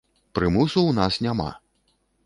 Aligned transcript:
Прымусу 0.39 0.79
ў 0.85 0.91
нас 1.03 1.13
няма. 1.29 1.49